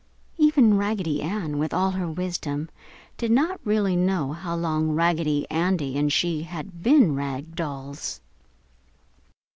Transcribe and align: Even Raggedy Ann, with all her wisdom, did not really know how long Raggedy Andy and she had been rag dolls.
Even 0.39 0.77
Raggedy 0.77 1.21
Ann, 1.21 1.59
with 1.59 1.75
all 1.75 1.91
her 1.91 2.09
wisdom, 2.09 2.71
did 3.17 3.29
not 3.31 3.59
really 3.63 3.95
know 3.95 4.33
how 4.33 4.55
long 4.55 4.89
Raggedy 4.93 5.45
Andy 5.51 5.95
and 5.95 6.11
she 6.11 6.41
had 6.41 6.81
been 6.81 7.13
rag 7.13 7.53
dolls. 7.55 8.19